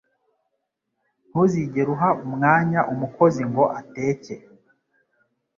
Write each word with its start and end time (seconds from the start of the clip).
ntuzigere 1.27 1.89
uha 1.95 2.09
umwanya 2.25 2.79
umukozi 2.93 3.41
ngo 3.49 3.63
ateke 3.79 4.35